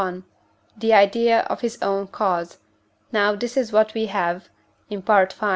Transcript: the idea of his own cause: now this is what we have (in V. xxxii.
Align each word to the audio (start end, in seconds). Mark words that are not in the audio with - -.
the 0.75 0.91
idea 0.93 1.41
of 1.41 1.61
his 1.61 1.77
own 1.83 2.07
cause: 2.07 2.57
now 3.11 3.35
this 3.35 3.55
is 3.55 3.71
what 3.71 3.93
we 3.93 4.07
have 4.07 4.49
(in 4.89 4.99
V. 4.99 5.13
xxxii. 5.13 5.47